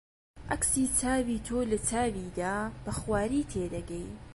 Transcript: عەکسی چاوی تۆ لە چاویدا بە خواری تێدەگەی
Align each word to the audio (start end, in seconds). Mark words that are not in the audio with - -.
عەکسی 0.51 0.85
چاوی 0.99 1.39
تۆ 1.47 1.57
لە 1.71 1.77
چاویدا 1.87 2.55
بە 2.83 2.91
خواری 2.99 3.47
تێدەگەی 3.51 4.07